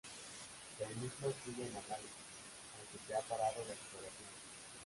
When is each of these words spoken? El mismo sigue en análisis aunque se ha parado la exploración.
El 0.79 0.95
mismo 0.95 1.27
sigue 1.45 1.61
en 1.61 1.75
análisis 1.77 2.25
aunque 2.75 3.05
se 3.07 3.13
ha 3.13 3.21
parado 3.21 3.63
la 3.67 3.73
exploración. 3.75 4.29